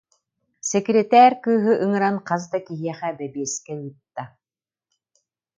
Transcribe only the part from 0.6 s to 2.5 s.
Сэкирэтээр кыыһы ыҥыран хас